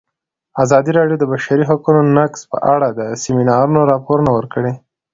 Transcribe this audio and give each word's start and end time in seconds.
ازادي 0.63 0.91
راډیو 0.99 1.17
د 1.19 1.21
د 1.27 1.29
بشري 1.33 1.63
حقونو 1.69 2.01
نقض 2.17 2.41
په 2.51 2.57
اړه 2.73 2.87
د 2.99 3.01
سیمینارونو 3.23 3.79
راپورونه 3.91 4.29
ورکړي. 4.33 4.71